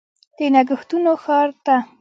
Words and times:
د 0.37 0.39
نګهتونو 0.55 1.11
ښار 1.23 1.49
ته 1.65 1.75